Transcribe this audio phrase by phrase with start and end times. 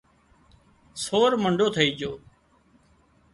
[1.03, 2.11] سور منڍو ٿئي جھو